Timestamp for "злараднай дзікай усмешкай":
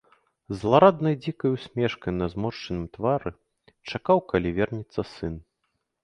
0.59-2.11